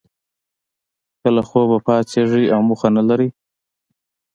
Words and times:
که 1.21 1.29
له 1.35 1.41
خوبه 1.49 1.77
پاڅیږی 1.85 2.45
او 2.53 2.59
موخه 2.67 2.89
نه 2.97 3.03
لرئ 3.09 3.29